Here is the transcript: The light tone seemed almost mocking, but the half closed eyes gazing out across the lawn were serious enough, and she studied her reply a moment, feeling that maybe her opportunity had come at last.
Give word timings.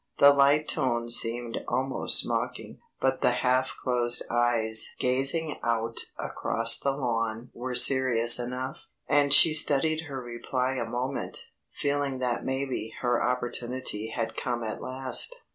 The 0.17 0.33
light 0.33 0.67
tone 0.67 1.09
seemed 1.09 1.59
almost 1.67 2.25
mocking, 2.27 2.79
but 2.99 3.21
the 3.21 3.29
half 3.33 3.77
closed 3.77 4.23
eyes 4.31 4.87
gazing 4.99 5.59
out 5.63 5.99
across 6.17 6.79
the 6.79 6.97
lawn 6.97 7.51
were 7.53 7.75
serious 7.75 8.39
enough, 8.39 8.87
and 9.07 9.31
she 9.31 9.53
studied 9.53 10.05
her 10.05 10.19
reply 10.19 10.71
a 10.73 10.89
moment, 10.89 11.49
feeling 11.69 12.17
that 12.17 12.43
maybe 12.43 12.95
her 13.01 13.21
opportunity 13.21 14.07
had 14.09 14.35
come 14.35 14.63
at 14.63 14.81
last. 14.81 15.35